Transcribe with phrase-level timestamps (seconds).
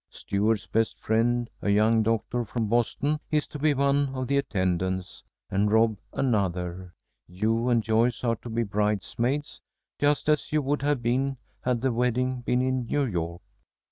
[0.09, 5.21] Stuart's best friend, a young doctor from Boston, is to be one of the attendants,
[5.51, 6.95] and Rob another.
[7.27, 9.61] You and Joyce are to be bridesmaids,
[9.99, 13.43] just as you would have been had the wedding been in New York.